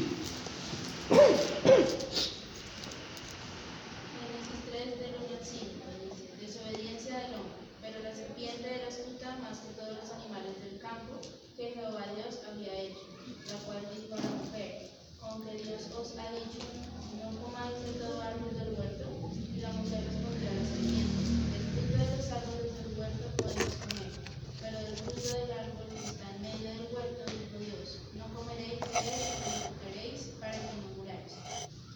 3, 4.69 4.85
del 5.01 5.15
1 5.17 5.25
al 5.33 5.43
5, 5.43 5.57
dice, 6.05 6.25
desobediencia 6.39 7.17
del 7.17 7.33
hombre, 7.35 7.65
pero 7.81 7.97
la 8.05 8.13
serpiente 8.15 8.67
era 8.69 8.89
astuta 8.89 9.37
más 9.43 9.59
que 9.59 9.73
todos 9.75 9.97
los 9.97 10.11
animales 10.13 10.55
del 10.63 10.79
campo 10.79 11.17
que 11.57 11.73
Jehová 11.75 12.05
Dios 12.15 12.39
había 12.47 12.75
hecho, 12.79 13.03
la 13.51 13.59
cual 13.67 13.83
dijo 13.91 14.15
a 14.15 14.23
la 14.23 14.31
mujer, 14.39 14.87
con 15.19 15.43
que 15.43 15.59
Dios 15.59 15.83
os 15.91 16.15
ha 16.15 16.31
dicho, 16.31 16.63
no 17.19 17.35
comáis 17.43 17.75
de 17.83 17.99
todo 17.99 18.23
árbol 18.23 18.55
del 18.55 18.79
huerto. 18.79 19.11
Y 19.35 19.61
la 19.61 19.73
mujer 19.75 20.07
respondió 20.07 20.47
a 20.47 20.55
la 20.55 20.63
serpiente, 20.63 21.19
del 21.51 21.67
fruto 21.75 21.99
de 21.99 22.07
los 22.15 22.31
árboles 22.31 22.71
del 22.79 22.95
huerto 22.95 23.27
podéis 23.43 23.75
comer, 23.83 24.13
pero 24.63 24.79
del 24.87 24.97
fruto 25.03 25.29
del 25.35 25.51
árbol 25.51 25.87
que 25.91 25.99
está 25.99 26.27
en 26.31 26.39
medio 26.47 26.69
del 26.79 26.87
huerto, 26.95 27.23
dijo 27.27 27.59
Dios, 27.59 27.89
no 28.15 28.25
comeréis 28.39 28.79
de 28.79 29.03
él, 29.03 29.35
ni 29.43 29.59
tocaréis, 29.67 30.23
para 30.39 30.55
que 30.55 30.71
no 30.79 30.87
muráis. 30.95 31.33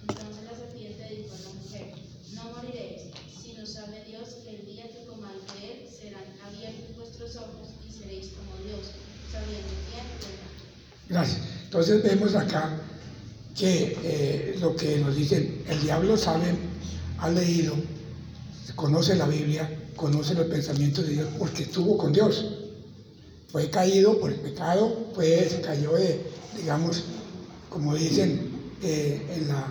Entonces 0.03 0.43
la 0.43 0.55
serpiente 0.59 1.07
dijo 1.07 1.31
a 1.31 1.39
la 1.39 1.53
mujer, 1.55 1.87
no 2.35 2.43
moriréis, 2.51 3.15
sino 3.31 3.63
sabe 3.63 4.03
Dios 4.11 4.43
que 4.43 4.59
el 4.59 4.67
día 4.67 4.91
que 4.91 5.07
comáis 5.07 5.47
de 5.55 5.59
él 5.71 5.79
serán 5.87 6.27
abiertos 6.43 6.99
vuestros 6.99 7.37
ojos 7.39 7.79
y 7.87 7.95
seréis 7.95 8.35
como 8.35 8.59
Dios, 8.67 8.91
sabiendo 9.31 9.71
bien 9.87 10.03
y 10.19 10.27
el 10.27 10.35
mal. 10.43 10.51
Gracias. 11.09 11.53
Entonces 11.73 12.03
vemos 12.03 12.35
acá 12.35 12.69
que 13.57 13.97
eh, 14.05 14.57
lo 14.61 14.77
que 14.77 14.99
nos 14.99 15.17
dicen, 15.17 15.65
el 15.67 15.81
diablo 15.81 16.19
sabe, 16.19 16.55
ha 17.17 17.31
leído, 17.31 17.75
conoce 18.77 19.15
la 19.15 19.25
Biblia, 19.25 19.89
conoce 19.97 20.35
los 20.35 20.49
pensamientos 20.49 21.07
de 21.07 21.15
Dios 21.15 21.29
porque 21.39 21.63
estuvo 21.63 21.97
con 21.97 22.13
Dios. 22.13 22.45
Fue 23.51 23.71
caído 23.71 24.21
por 24.21 24.31
el 24.31 24.41
pecado, 24.41 25.13
pues 25.15 25.61
cayó 25.65 25.95
de, 25.95 26.21
digamos, 26.59 27.05
como 27.71 27.95
dicen, 27.95 28.51
eh, 28.83 29.23
en, 29.35 29.49
la, 29.49 29.67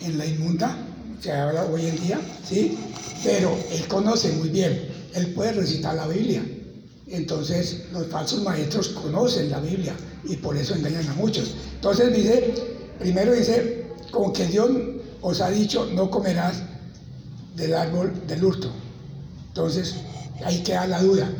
en 0.00 0.18
la 0.18 0.26
inmunda, 0.26 0.76
se 1.20 1.30
habla 1.30 1.66
hoy 1.66 1.86
en 1.86 2.00
día, 2.00 2.20
¿sí? 2.44 2.76
Pero 3.22 3.56
él 3.70 3.86
conoce 3.86 4.32
muy 4.32 4.48
bien, 4.48 4.88
él 5.14 5.32
puede 5.32 5.52
recitar 5.52 5.94
la 5.94 6.08
Biblia. 6.08 6.42
Entonces 7.08 7.84
los 7.92 8.06
falsos 8.06 8.42
maestros 8.42 8.88
conocen 8.88 9.50
la 9.50 9.60
Biblia 9.60 9.94
y 10.24 10.36
por 10.36 10.56
eso 10.56 10.74
engañan 10.74 11.08
a 11.08 11.14
muchos. 11.14 11.54
Entonces 11.74 12.14
dice, 12.14 12.54
primero 12.98 13.32
dice, 13.32 13.86
como 14.10 14.32
que 14.32 14.46
Dios 14.46 14.70
os 15.20 15.40
ha 15.40 15.50
dicho, 15.50 15.86
no 15.92 16.10
comerás 16.10 16.62
del 17.56 17.74
árbol 17.74 18.12
del 18.26 18.44
hurto. 18.44 18.70
Entonces 19.48 19.96
ahí 20.44 20.62
queda 20.62 20.86
la 20.86 21.02
duda, 21.02 21.30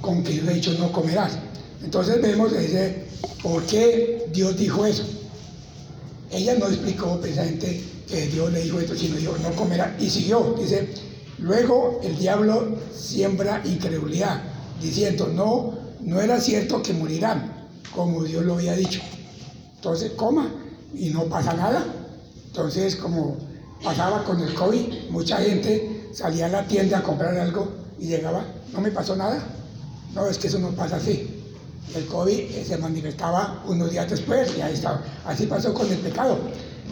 con 0.00 0.22
que 0.22 0.32
Dios 0.32 0.48
ha 0.48 0.52
dicho, 0.52 0.72
no 0.78 0.92
comerás. 0.92 1.32
Entonces 1.84 2.20
vemos, 2.20 2.52
dice, 2.56 3.04
¿por 3.42 3.62
qué 3.64 4.26
Dios 4.32 4.56
dijo 4.56 4.84
eso? 4.86 5.04
Ella 6.30 6.56
no 6.58 6.66
explicó 6.66 7.20
precisamente 7.20 7.82
que 8.08 8.26
Dios 8.26 8.52
le 8.52 8.62
dijo 8.62 8.80
esto, 8.80 8.96
sino 8.96 9.16
dijo, 9.16 9.36
no 9.42 9.52
comerá. 9.52 9.96
Y 10.00 10.10
siguió, 10.10 10.56
dice, 10.58 10.88
luego 11.38 12.00
el 12.02 12.16
diablo 12.18 12.76
siembra 12.96 13.62
incredulidad, 13.64 14.42
diciendo, 14.80 15.30
no, 15.32 15.74
no 16.00 16.20
era 16.20 16.40
cierto 16.40 16.82
que 16.82 16.92
morirán, 16.92 17.68
como 17.94 18.24
Dios 18.24 18.44
lo 18.44 18.54
había 18.54 18.74
dicho. 18.74 19.00
Entonces 19.76 20.12
coma 20.12 20.50
y 20.94 21.10
no 21.10 21.24
pasa 21.24 21.54
nada. 21.54 21.84
Entonces, 22.46 22.96
como 22.96 23.36
pasaba 23.82 24.24
con 24.24 24.40
el 24.40 24.54
COVID, 24.54 25.10
mucha 25.10 25.38
gente 25.38 26.08
salía 26.12 26.46
a 26.46 26.48
la 26.48 26.66
tienda 26.66 26.98
a 26.98 27.02
comprar 27.02 27.36
algo 27.38 27.68
y 27.98 28.06
llegaba, 28.06 28.44
no 28.72 28.80
me 28.80 28.90
pasó 28.90 29.14
nada. 29.16 29.42
No, 30.14 30.26
es 30.26 30.38
que 30.38 30.46
eso 30.46 30.58
no 30.58 30.70
pasa 30.70 30.96
así. 30.96 31.44
El 31.94 32.06
COVID 32.06 32.40
eh, 32.40 32.64
se 32.66 32.78
manifestaba 32.78 33.62
unos 33.66 33.90
días 33.90 34.10
después 34.10 34.50
y 34.56 34.62
ahí 34.62 34.74
estaba. 34.74 35.02
Así 35.24 35.46
pasó 35.46 35.72
con 35.72 35.90
el 35.90 35.98
pecado. 35.98 36.38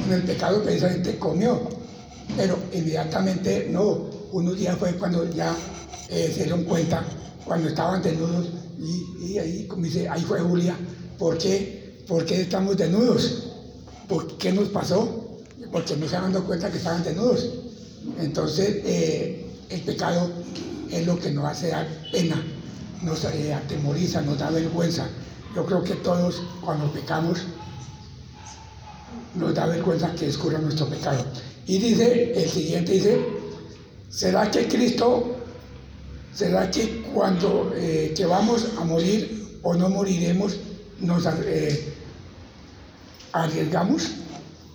Con 0.03 0.13
el 0.13 0.23
pecado 0.23 0.63
precisamente 0.63 1.19
comió, 1.19 1.61
pero 2.37 2.59
inmediatamente 2.73 3.69
no. 3.71 4.11
Unos 4.33 4.57
días 4.59 4.77
fue 4.77 4.95
cuando 4.97 5.29
ya 5.31 5.55
eh, 6.11 6.31
se 6.35 6.45
dieron 6.45 6.65
cuenta, 6.65 7.05
cuando 7.45 7.69
estaban 7.69 8.03
desnudos, 8.03 8.49
y, 8.79 9.39
ahí, 9.39 9.67
como 9.67 9.85
dice, 9.85 10.09
ahí 10.09 10.23
fue 10.23 10.41
Julia, 10.41 10.77
¿por 11.19 11.39
qué? 11.39 12.05
¿Por 12.07 12.25
qué 12.25 12.43
estamos 12.43 12.77
desnudos? 12.77 13.45
¿Por 14.09 14.37
qué 14.37 14.53
nos 14.53 14.69
pasó? 14.69 15.39
Porque 15.73 15.97
no 15.97 16.09
se 16.09 16.17
han 16.17 16.33
dado 16.33 16.45
cuenta 16.45 16.71
que 16.71 16.79
estaban 16.79 17.03
desnudos. 17.03 17.49
Entonces, 18.19 18.83
eh, 18.85 19.47
el 19.71 19.81
pecado 19.81 20.31
es 20.91 21.07
lo 21.07 21.19
que 21.19 21.31
nos 21.31 21.45
hace 21.47 21.69
dar 21.69 21.89
pena, 22.13 22.43
nos 23.03 23.25
eh, 23.25 23.55
atemoriza, 23.55 24.21
nos 24.23 24.39
da 24.39 24.51
vergüenza. 24.51 25.07
Yo 25.55 25.65
creo 25.65 25.83
que 25.83 25.95
todos 25.95 26.43
cuando 26.61 26.93
pecamos 26.93 27.43
nos 29.35 29.55
da 29.55 29.67
vergüenza 29.67 30.15
que 30.15 30.27
descubra 30.27 30.59
nuestro 30.59 30.89
pecado. 30.89 31.25
Y 31.67 31.79
dice, 31.79 32.33
el 32.35 32.49
siguiente 32.49 32.93
dice, 32.93 33.27
¿será 34.11 34.51
que 34.51 34.69
Cristo, 34.69 35.34
será 36.35 36.71
que 36.71 37.03
cuando 37.15 37.73
eh, 37.77 38.13
que 38.17 38.27
vamos 38.27 38.67
a 38.79 38.85
morir 38.85 39.59
o 39.63 39.75
no 39.75 39.89
moriremos, 39.89 40.57
nos 41.01 41.27
eh, 41.27 41.95
arriesgamos? 43.33 44.11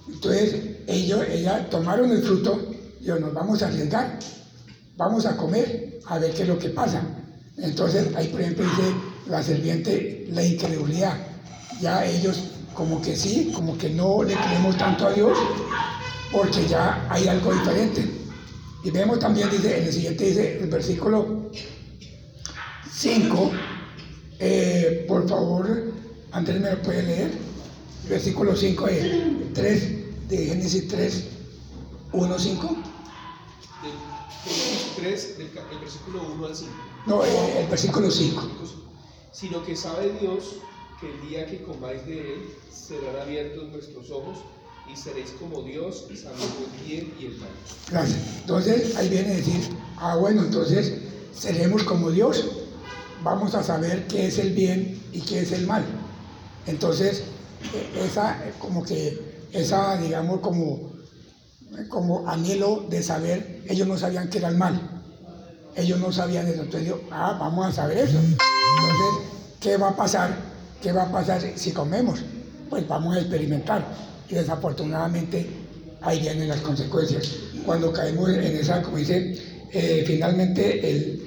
Entonces 0.08 0.56
ellos, 0.88 1.22
ella 1.30 1.70
tomaron 1.70 2.12
el 2.12 2.24
fruto 2.24 2.72
y 3.02 3.08
nos 3.08 3.34
vamos 3.34 3.62
a 3.62 3.68
arriesgar, 3.68 4.20
vamos 4.98 5.26
a 5.26 5.36
comer, 5.38 6.00
a 6.06 6.18
ver 6.18 6.34
qué 6.34 6.44
es 6.44 6.48
lo 6.48 6.58
que 6.58 6.70
pasa. 6.70 7.04
Entonces 7.58 8.08
ahí 8.16 8.28
por 8.30 8.42
ejemplo 8.42 8.64
dice 8.64 8.94
la 9.28 9.44
serpiente, 9.44 10.28
la 10.32 10.44
incredulidad. 10.44 11.18
Ya 11.82 12.06
ellos 12.06 12.40
como 12.74 13.02
que 13.02 13.16
sí, 13.16 13.52
como 13.54 13.78
que 13.78 13.90
no 13.90 14.24
le 14.24 14.36
creemos 14.36 14.78
tanto 14.78 15.08
a 15.08 15.12
Dios, 15.12 15.38
porque 16.32 16.66
ya 16.68 17.06
hay 17.10 17.28
algo 17.28 17.54
diferente. 17.54 18.19
Y 18.84 18.92
vemos 18.92 19.20
también, 19.20 19.50
dice, 19.50 19.78
en 19.78 19.86
el 19.86 19.94
siguiente 19.94 20.26
dice, 20.26 20.60
el 20.60 20.70
versículo 20.70 21.50
5, 22.90 23.52
eh, 24.40 25.06
por 25.08 25.28
favor, 25.28 25.92
Andrés 26.32 26.62
me 26.62 26.72
lo 26.72 26.82
puede 26.82 27.04
leer, 27.04 27.32
versículo 28.08 28.56
5 28.56 28.86
de 28.86 29.52
3, 29.54 30.30
de 30.30 30.46
Génesis 30.46 30.88
3, 30.88 31.28
1, 32.14 32.40
5. 32.40 32.78
Génesis 34.46 34.94
3, 34.96 35.38
del, 35.38 35.48
el 35.48 35.80
versículo 35.80 36.24
1 36.36 36.46
al 36.46 36.56
5. 36.56 36.72
No, 37.06 37.26
eh, 37.26 37.62
el 37.62 37.68
versículo 37.68 38.10
5. 38.10 38.50
Sino 39.34 39.64
que 39.64 39.76
sabe 39.76 40.18
Dios 40.22 40.56
que 41.02 41.12
el 41.12 41.30
día 41.30 41.46
que 41.46 41.62
comáis 41.64 42.06
de 42.06 42.34
él 42.34 42.50
serán 42.72 43.16
abiertos 43.22 43.72
vuestros 43.72 44.10
ojos 44.10 44.40
y 44.92 44.96
seréis 44.98 45.32
como 45.40 45.62
Dios 45.64 46.06
sabiendo 46.08 46.68
el 46.82 46.88
bien 46.88 47.14
y 47.20 47.26
el 47.26 47.38
mal. 47.38 47.50
Gracias. 47.90 48.20
Entonces 48.42 48.96
ahí 48.96 49.10
viene 49.10 49.34
a 49.34 49.36
decir, 49.38 49.62
ah 49.98 50.16
bueno, 50.16 50.42
entonces 50.44 50.94
seremos 51.34 51.84
como 51.84 52.12
Dios, 52.12 52.46
vamos 53.24 53.56
a 53.56 53.64
saber 53.64 54.08
qué 54.08 54.28
es 54.28 54.38
el 54.40 54.54
bien 54.54 55.02
y 55.12 55.22
qué 55.22 55.42
es 55.42 55.52
el 55.52 55.66
mal. 55.68 55.84
Entonces, 56.68 57.24
e- 57.74 58.06
esa 58.06 58.38
como 58.60 58.84
que, 58.84 59.48
esa 59.52 59.98
digamos 59.98 60.40
como, 60.42 60.92
como 61.90 62.28
anhelo 62.28 62.86
de 62.90 63.02
saber, 63.04 63.64
ellos 63.68 63.88
no 63.88 63.98
sabían 63.98 64.30
qué 64.30 64.40
era 64.40 64.50
el 64.50 64.58
mal. 64.58 64.96
Ellos 65.76 66.00
no 66.00 66.12
sabían 66.12 66.48
eso. 66.48 66.64
Entonces 66.64 66.90
yo, 66.90 67.00
ah, 67.12 67.38
vamos 67.40 67.66
a 67.68 67.72
saber 67.72 68.00
eso. 68.00 68.18
Entonces, 68.18 69.30
¿qué 69.62 69.78
va 69.78 69.90
a 69.90 69.96
pasar? 69.96 70.36
¿Qué 70.82 70.92
va 70.92 71.04
a 71.04 71.12
pasar 71.12 71.42
si 71.56 71.72
comemos? 71.72 72.20
Pues 72.70 72.88
vamos 72.88 73.16
a 73.16 73.20
experimentar. 73.20 73.86
Y 74.30 74.36
desafortunadamente 74.36 75.46
ahí 76.02 76.20
vienen 76.20 76.48
las 76.48 76.62
consecuencias. 76.62 77.32
Cuando 77.66 77.92
caemos 77.92 78.30
en 78.30 78.56
esa, 78.56 78.82
como 78.82 78.98
dice, 78.98 79.38
eh, 79.72 80.04
finalmente 80.06 80.90
el, 80.90 81.24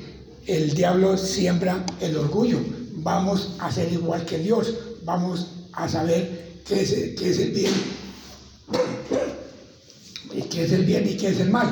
el 0.47 0.75
diablo 0.75 1.17
siembra 1.17 1.85
el 2.01 2.17
orgullo. 2.17 2.59
Vamos 2.95 3.57
a 3.59 3.71
ser 3.71 3.93
igual 3.93 4.25
que 4.25 4.39
Dios, 4.39 4.75
vamos 5.05 5.49
a 5.73 5.89
saber 5.89 6.61
qué 6.67 6.83
es, 6.83 6.93
el 6.93 7.51
bien, 7.51 7.73
qué 10.51 10.65
es 10.65 10.73
el 10.73 10.85
bien 10.85 11.09
y 11.09 11.17
qué 11.17 11.29
es 11.29 11.41
el 11.41 11.51
mal. 11.51 11.69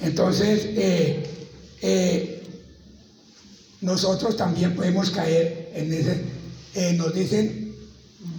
Entonces, 0.00 0.64
eh, 0.74 1.22
eh, 1.82 2.42
nosotros 3.80 4.36
también 4.36 4.74
podemos 4.74 5.10
caer 5.10 5.70
en 5.74 5.92
ese, 5.92 6.96
nos 6.96 7.14
dicen, 7.14 7.61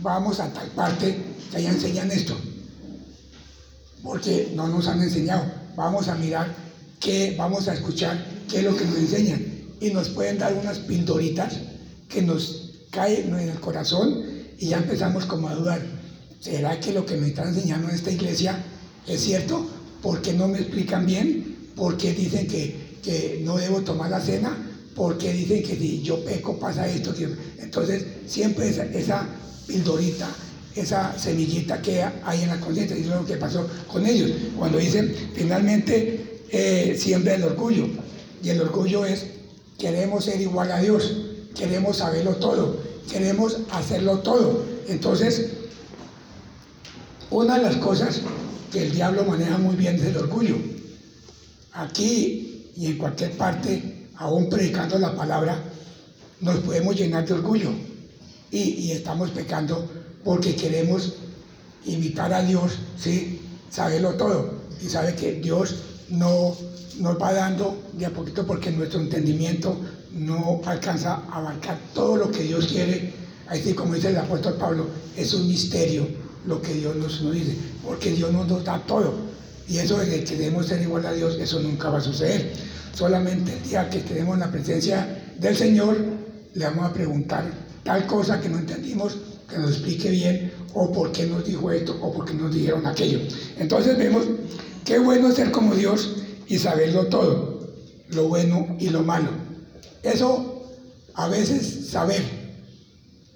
vamos 0.03 0.39
a 0.39 0.51
tal 0.51 0.67
parte 0.69 1.15
que 1.49 1.57
allá 1.57 1.71
enseñan 1.71 2.11
esto, 2.11 2.37
porque 4.03 4.51
no 4.53 4.67
nos 4.67 4.87
han 4.87 5.01
enseñado, 5.01 5.45
vamos 5.75 6.09
a 6.09 6.15
mirar 6.15 6.53
qué, 6.99 7.35
vamos 7.37 7.67
a 7.69 7.73
escuchar 7.73 8.23
qué 8.49 8.59
es 8.59 8.63
lo 8.65 8.75
que 8.75 8.85
nos 8.85 8.97
enseñan, 8.97 9.41
y 9.79 9.91
nos 9.91 10.09
pueden 10.09 10.37
dar 10.37 10.53
unas 10.53 10.79
pildoritas 10.79 11.57
que 12.09 12.21
nos 12.21 12.71
caen 12.91 13.33
en 13.33 13.49
el 13.49 13.59
corazón 13.59 14.23
y 14.59 14.67
ya 14.67 14.77
empezamos 14.77 15.25
como 15.25 15.47
a 15.47 15.55
dudar, 15.55 15.81
¿será 16.39 16.79
que 16.79 16.93
lo 16.93 17.05
que 17.05 17.15
me 17.17 17.29
están 17.29 17.49
enseñando 17.49 17.89
en 17.89 17.95
esta 17.95 18.11
iglesia 18.11 18.61
es 19.07 19.21
cierto? 19.21 19.65
¿Por 20.01 20.21
qué 20.21 20.33
no 20.33 20.47
me 20.47 20.59
explican 20.59 21.05
bien? 21.05 21.71
¿Por 21.75 21.97
qué 21.97 22.13
dicen 22.13 22.47
que, 22.47 22.99
que 23.01 23.41
no 23.43 23.57
debo 23.57 23.81
tomar 23.81 24.11
la 24.11 24.19
cena? 24.19 24.55
¿Por 24.95 25.17
qué 25.17 25.33
dicen 25.33 25.63
que 25.63 25.75
si 25.75 26.01
yo 26.01 26.23
peco 26.23 26.59
pasa 26.59 26.87
esto? 26.87 27.13
Entonces, 27.59 28.05
siempre 28.27 28.69
esa 28.69 29.27
pildorita, 29.67 30.29
esa 30.75 31.17
semillita 31.17 31.81
que 31.81 32.03
hay 32.03 32.41
en 32.41 32.49
la 32.49 32.59
conciencia, 32.59 32.97
y 32.97 33.01
eso 33.01 33.13
es 33.13 33.21
lo 33.21 33.25
que 33.25 33.37
pasó 33.37 33.67
con 33.91 34.05
ellos. 34.05 34.31
Cuando 34.57 34.77
dicen, 34.77 35.13
finalmente, 35.35 36.41
eh, 36.49 36.97
siembra 36.99 37.35
el 37.35 37.43
orgullo. 37.43 37.87
Y 38.41 38.49
el 38.49 38.61
orgullo 38.61 39.05
es, 39.05 39.25
queremos 39.77 40.25
ser 40.25 40.41
igual 40.41 40.71
a 40.71 40.79
Dios, 40.79 41.15
queremos 41.55 41.97
saberlo 41.97 42.35
todo, 42.35 42.77
queremos 43.11 43.57
hacerlo 43.71 44.19
todo. 44.19 44.63
Entonces, 44.87 45.49
una 47.29 47.57
de 47.57 47.63
las 47.63 47.77
cosas 47.77 48.21
que 48.71 48.83
el 48.83 48.91
diablo 48.91 49.23
maneja 49.23 49.57
muy 49.57 49.75
bien 49.75 49.95
es 49.95 50.03
el 50.03 50.17
orgullo. 50.17 50.57
Aquí 51.73 52.71
y 52.75 52.87
en 52.87 52.97
cualquier 52.97 53.31
parte, 53.31 54.07
aún 54.15 54.49
predicando 54.49 54.97
la 54.97 55.15
palabra, 55.15 55.63
nos 56.41 56.59
podemos 56.59 56.95
llenar 56.95 57.25
de 57.25 57.33
orgullo 57.33 57.92
y, 58.53 58.91
estamos 58.91 59.31
pecando 59.31 59.89
porque 60.23 60.55
queremos 60.55 61.13
imitar 61.85 62.31
a 62.31 62.43
Dios, 62.43 62.73
¿sí? 62.97 63.41
saberlo 63.69 64.13
todo 64.13 64.53
y 64.81 64.87
sabe 64.87 65.15
que 65.15 65.33
Dios 65.33 65.75
no 66.09 66.55
nos 66.99 67.19
va 67.19 67.33
dando 67.33 67.81
de 67.93 68.05
a 68.05 68.11
poquito 68.11 68.45
porque 68.45 68.71
nuestro 68.71 69.01
entendimiento 69.01 69.75
no 70.11 70.61
alcanza 70.65 71.23
a 71.31 71.39
abarcar 71.39 71.79
todo 71.95 72.15
lo 72.15 72.31
que 72.31 72.43
Dios 72.43 72.67
quiere. 72.67 73.11
Así 73.47 73.73
como 73.73 73.95
dice 73.95 74.09
el 74.09 74.17
apóstol 74.17 74.53
Pablo, 74.53 74.85
es 75.17 75.33
un 75.33 75.47
misterio 75.47 76.07
lo 76.45 76.61
que 76.61 76.73
Dios 76.73 76.95
nos, 76.95 77.21
nos 77.21 77.33
dice, 77.33 77.57
porque 77.83 78.11
Dios 78.11 78.31
nos 78.31 78.63
da 78.63 78.79
todo. 78.85 79.15
Y 79.67 79.77
eso 79.77 79.97
de 79.97 80.23
que 80.23 80.37
debemos 80.37 80.67
ser 80.67 80.81
igual 80.81 81.05
a 81.05 81.13
Dios, 81.13 81.37
eso 81.39 81.59
nunca 81.59 81.89
va 81.89 81.97
a 81.97 82.01
suceder. 82.01 82.53
Solamente 82.93 83.53
el 83.53 83.63
día 83.63 83.89
que 83.89 83.99
tenemos 83.99 84.37
la 84.37 84.51
presencia 84.51 85.23
del 85.39 85.57
Señor, 85.57 85.97
le 86.53 86.65
vamos 86.65 86.85
a 86.85 86.93
preguntar 86.93 87.62
tal 87.83 88.07
cosa 88.07 88.39
que 88.39 88.49
no 88.49 88.59
entendimos, 88.59 89.17
que 89.49 89.57
nos 89.57 89.71
explique 89.71 90.09
bien, 90.09 90.51
o 90.73 90.91
por 90.91 91.11
qué 91.11 91.25
nos 91.25 91.45
dijo 91.45 91.71
esto, 91.71 91.97
o 92.01 92.13
por 92.13 92.25
qué 92.25 92.33
nos 92.33 92.53
dijeron 92.53 92.85
aquello. 92.85 93.19
Entonces 93.57 93.97
vemos 93.97 94.25
qué 94.85 94.99
bueno 94.99 95.31
ser 95.31 95.51
como 95.51 95.75
Dios 95.75 96.15
y 96.47 96.57
saberlo 96.57 97.07
todo, 97.07 97.73
lo 98.09 98.27
bueno 98.27 98.75
y 98.79 98.89
lo 98.89 99.03
malo. 99.03 99.29
Eso, 100.01 100.71
a 101.13 101.27
veces 101.27 101.89
saber 101.89 102.23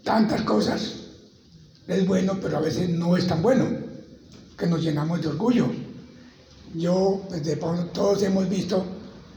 tantas 0.04 0.42
cosas 0.42 0.94
es 1.88 2.06
bueno, 2.06 2.38
pero 2.42 2.58
a 2.58 2.62
veces 2.62 2.90
no 2.90 3.16
es 3.16 3.28
tan 3.28 3.42
bueno, 3.42 3.66
que 4.58 4.68
nos 4.68 4.82
llenamos 4.82 5.22
de 5.22 5.28
orgullo. 5.28 5.68
Yo, 6.74 7.22
desde 7.32 7.56
todos 7.56 8.22
hemos 8.24 8.50
visto 8.50 8.84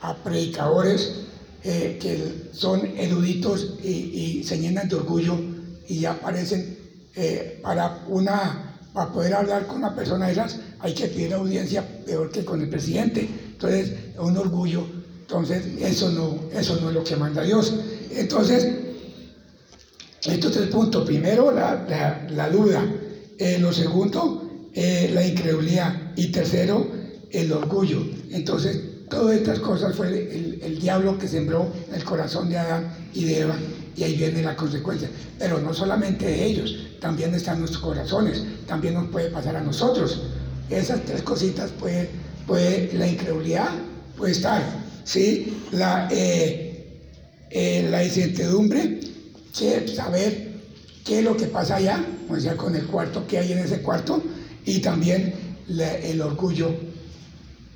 a 0.01 0.17
predicadores 0.17 1.27
eh, 1.63 1.99
que 2.01 2.51
son 2.53 2.87
eruditos 2.97 3.75
y, 3.83 3.89
y, 3.89 4.45
se 4.45 4.59
llenan 4.59 4.89
de 4.89 4.97
orgullo 4.97 5.39
y 5.89 6.05
aparecen 6.05 6.79
eh, 7.15 7.61
para 7.63 8.05
una 8.09 8.67
para 8.93 9.13
poder 9.13 9.35
hablar 9.35 9.67
con 9.67 9.79
una 9.79 9.95
persona 9.95 10.27
de 10.27 10.33
esas 10.33 10.59
hay 10.81 10.95
que 10.95 11.07
pedir 11.07 11.35
audiencia 11.35 11.87
peor 12.05 12.31
que 12.31 12.45
con 12.45 12.61
el 12.61 12.69
presidente. 12.69 13.29
Entonces, 13.53 13.93
un 14.19 14.37
orgullo. 14.37 14.85
Entonces, 15.21 15.63
eso 15.81 16.11
no, 16.11 16.41
eso 16.59 16.79
no 16.81 16.89
es 16.89 16.95
lo 16.95 17.05
que 17.05 17.17
manda 17.17 17.43
Dios. 17.43 17.75
Entonces, 18.11 18.67
estos 20.25 20.53
tres 20.53 20.69
puntos. 20.69 21.07
Primero, 21.07 21.53
la, 21.53 21.87
la, 21.89 22.27
la 22.31 22.51
duda. 22.51 22.85
Eh, 23.39 23.59
lo 23.59 23.73
segundo, 23.73 24.69
eh, 24.75 25.11
la 25.13 25.25
incredulidad. 25.25 26.13
Y 26.17 26.33
tercero, 26.33 26.87
el 27.31 27.53
orgullo. 27.53 28.03
Entonces, 28.31 28.81
todas 29.11 29.37
estas 29.37 29.59
cosas 29.59 29.95
fue 29.95 30.09
el, 30.09 30.81
diablo 30.81 31.19
que 31.19 31.29
sembró 31.29 31.71
en 31.89 31.95
el 31.95 32.05
corazón 32.05 32.49
de 32.49 32.57
Adán 32.57 32.91
y 33.13 33.25
de 33.25 33.41
Eva. 33.41 33.57
Y 33.97 34.05
ahí 34.05 34.17
viene 34.17 34.43
la 34.43 34.57
consecuencia. 34.57 35.11
Pero 35.39 35.61
no 35.61 35.75
solamente 35.75 36.25
de 36.25 36.47
ellos, 36.47 36.75
también 37.01 37.35
están 37.35 37.59
nuestros 37.59 37.83
corazones. 37.83 38.43
También 38.67 38.95
nos 38.95 39.09
puede 39.09 39.29
pasar 39.29 39.57
a 39.57 39.61
nosotros. 39.61 40.23
Esas 40.71 41.05
tres 41.05 41.23
cositas 41.23 41.71
puede, 41.73 42.09
puede 42.47 42.91
la 42.95 43.07
incredulidad 43.07 43.69
puede 44.21 44.33
estar, 44.33 44.63
¿sí? 45.03 45.63
La, 45.73 46.07
eh, 46.11 46.85
eh, 47.51 47.89
la 47.91 48.05
incertidumbre, 48.05 49.01
saber 49.53 50.51
qué 51.05 51.19
es 51.19 51.25
lo 51.25 51.37
que 51.37 51.47
pasa 51.47 51.77
allá, 51.77 52.05
o 52.29 52.39
sea, 52.39 52.55
con 52.57 52.77
el 52.77 52.87
cuarto, 52.87 53.27
qué 53.27 53.39
hay 53.39 53.53
en 53.53 53.59
ese 53.59 53.81
cuarto, 53.81 54.23
y 54.67 54.81
también 54.81 55.35
el 55.69 56.21
orgullo. 56.21 56.71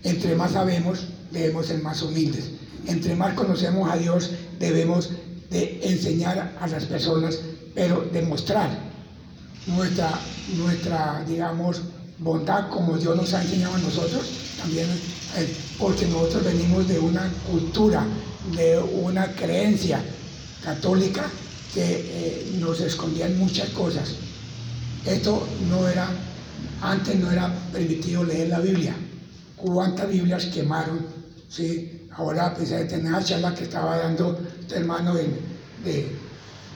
Entre 0.02 0.36
más 0.36 0.52
sabemos, 0.52 1.06
debemos 1.34 1.66
ser 1.66 1.82
más 1.82 2.00
humildes. 2.02 2.44
Entre 2.86 3.14
más 3.14 3.34
conocemos 3.34 3.90
a 3.90 3.96
Dios, 3.96 4.30
debemos 4.58 5.10
de 5.50 5.80
enseñar 5.82 6.56
a 6.58 6.66
las 6.66 6.84
personas, 6.84 7.38
pero 7.74 8.08
demostrar 8.12 8.70
nuestra, 9.66 10.10
nuestra 10.56 11.24
digamos, 11.28 11.82
bondad 12.18 12.68
como 12.68 12.96
Dios 12.96 13.16
nos 13.16 13.34
ha 13.34 13.42
enseñado 13.42 13.74
a 13.74 13.78
nosotros, 13.78 14.22
también 14.58 14.86
eh, 15.36 15.56
porque 15.78 16.06
nosotros 16.06 16.44
venimos 16.44 16.86
de 16.88 16.98
una 16.98 17.28
cultura, 17.50 18.04
de 18.56 18.78
una 18.78 19.26
creencia 19.34 20.00
católica 20.62 21.30
que 21.72 21.82
eh, 21.82 22.56
nos 22.60 22.80
escondían 22.80 23.36
muchas 23.38 23.68
cosas. 23.70 24.14
Esto 25.04 25.46
no 25.68 25.88
era, 25.88 26.08
antes 26.80 27.16
no 27.16 27.30
era 27.30 27.52
permitido 27.72 28.24
leer 28.24 28.48
la 28.48 28.60
Biblia. 28.60 28.94
¿Cuántas 29.56 30.08
Biblias 30.08 30.46
quemaron? 30.46 31.13
¿Sí? 31.48 32.08
Ahora, 32.12 32.54
pues, 32.54 32.70
de 32.70 32.84
tener 32.84 33.10
la 33.10 33.24
charla 33.24 33.54
que 33.54 33.64
estaba 33.64 33.96
dando 33.98 34.38
este 34.60 34.76
hermano 34.76 35.14
de, 35.14 35.24
de, 35.84 36.08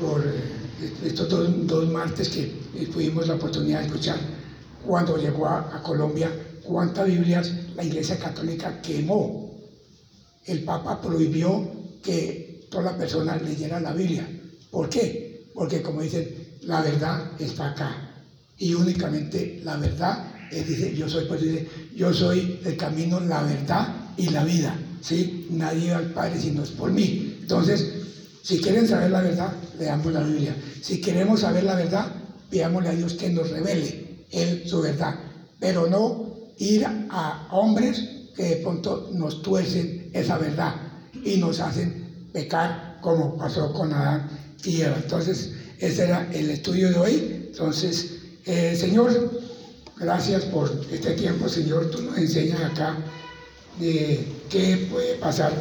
por 0.00 0.20
eh, 0.20 0.92
estos 1.04 1.28
dos, 1.28 1.66
dos 1.66 1.88
martes 1.90 2.28
que 2.28 2.86
tuvimos 2.92 3.26
la 3.28 3.34
oportunidad 3.34 3.80
de 3.80 3.86
escuchar, 3.86 4.18
cuando 4.84 5.16
llegó 5.16 5.46
a, 5.46 5.76
a, 5.76 5.82
Colombia, 5.82 6.30
cuántas 6.62 7.06
Biblias 7.06 7.52
la 7.74 7.84
Iglesia 7.84 8.18
Católica 8.18 8.80
quemó. 8.80 9.48
El 10.46 10.64
Papa 10.64 11.00
prohibió 11.00 11.70
que 12.02 12.66
toda 12.70 12.92
la 12.92 12.96
persona 12.96 13.36
leyera 13.36 13.80
la 13.80 13.92
Biblia. 13.92 14.26
¿Por 14.70 14.88
qué? 14.88 15.50
Porque 15.54 15.82
como 15.82 16.00
dicen, 16.00 16.56
la 16.62 16.80
verdad 16.80 17.32
está 17.38 17.70
acá. 17.70 18.14
Y 18.56 18.74
únicamente 18.74 19.60
la 19.62 19.76
verdad, 19.76 20.32
él 20.50 20.66
dice, 20.66 20.94
yo 20.94 21.08
soy, 21.08 21.26
pues 21.26 21.42
dice, 21.42 21.68
yo 21.94 22.12
soy 22.12 22.60
el 22.64 22.76
camino, 22.76 23.20
la 23.20 23.42
verdad 23.42 24.07
y 24.18 24.28
la 24.28 24.44
vida. 24.44 24.76
¿sí? 25.00 25.46
Nadie 25.50 25.92
va 25.92 25.98
al 25.98 26.12
Padre 26.12 26.38
si 26.38 26.50
no 26.50 26.62
es 26.62 26.70
por 26.70 26.90
mí. 26.90 27.38
Entonces, 27.40 27.86
si 28.42 28.58
quieren 28.58 28.86
saber 28.86 29.10
la 29.10 29.22
verdad, 29.22 29.52
leamos 29.78 30.12
la 30.12 30.22
Biblia. 30.22 30.54
Si 30.82 31.00
queremos 31.00 31.40
saber 31.40 31.64
la 31.64 31.76
verdad, 31.76 32.12
pidámosle 32.50 32.90
a 32.90 32.94
Dios 32.94 33.14
que 33.14 33.30
nos 33.30 33.50
revele 33.50 34.26
él 34.30 34.64
su 34.66 34.82
verdad, 34.82 35.14
pero 35.58 35.86
no 35.86 36.34
ir 36.58 36.84
a 36.86 37.48
hombres 37.52 38.04
que 38.36 38.42
de 38.42 38.56
pronto 38.56 39.10
nos 39.12 39.42
tuercen 39.42 40.10
esa 40.12 40.38
verdad 40.38 40.74
y 41.24 41.36
nos 41.38 41.60
hacen 41.60 42.28
pecar 42.32 42.98
como 43.00 43.36
pasó 43.36 43.72
con 43.72 43.92
Adán 43.92 44.28
y 44.64 44.80
Eva. 44.80 44.96
Entonces, 45.02 45.52
ese 45.78 46.04
era 46.04 46.28
el 46.32 46.50
estudio 46.50 46.90
de 46.90 46.98
hoy. 46.98 47.50
Entonces, 47.50 48.18
eh, 48.44 48.76
Señor, 48.76 49.40
gracias 49.96 50.44
por 50.44 50.70
este 50.90 51.12
tiempo, 51.12 51.48
Señor. 51.48 51.90
Tú 51.90 52.02
nos 52.02 52.18
enseñas 52.18 52.60
acá 52.60 52.98
de 53.78 54.26
qué 54.50 54.88
puede 54.90 55.14
pasar 55.16 55.52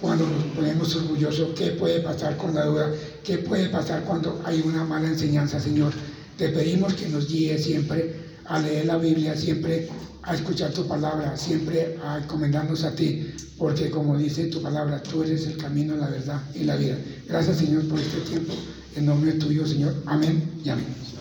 cuando 0.00 0.26
nos 0.26 0.44
ponemos 0.54 0.94
orgullosos, 0.96 1.50
qué 1.56 1.68
puede 1.72 2.00
pasar 2.00 2.36
con 2.36 2.54
la 2.54 2.64
duda, 2.64 2.92
qué 3.24 3.38
puede 3.38 3.68
pasar 3.68 4.02
cuando 4.04 4.40
hay 4.44 4.62
una 4.64 4.84
mala 4.84 5.08
enseñanza, 5.08 5.58
Señor. 5.58 5.92
Te 6.36 6.50
pedimos 6.50 6.94
que 6.94 7.08
nos 7.08 7.28
guíe 7.28 7.58
siempre 7.58 8.14
a 8.44 8.58
leer 8.58 8.86
la 8.86 8.98
Biblia, 8.98 9.36
siempre 9.36 9.88
a 10.22 10.34
escuchar 10.34 10.72
tu 10.72 10.86
palabra, 10.86 11.36
siempre 11.36 11.98
a 12.04 12.18
encomendarnos 12.18 12.84
a 12.84 12.94
ti, 12.94 13.32
porque 13.56 13.90
como 13.90 14.18
dice 14.18 14.46
tu 14.46 14.60
palabra, 14.60 15.02
tú 15.02 15.22
eres 15.22 15.46
el 15.46 15.56
camino, 15.56 15.96
la 15.96 16.08
verdad 16.08 16.42
y 16.54 16.64
la 16.64 16.76
vida. 16.76 16.96
Gracias 17.26 17.58
Señor 17.58 17.86
por 17.88 17.98
este 17.98 18.20
tiempo. 18.20 18.52
En 18.96 19.06
nombre 19.06 19.32
tuyo, 19.32 19.66
Señor. 19.66 19.94
Amén 20.06 20.42
y 20.64 20.68
amén. 20.68 21.15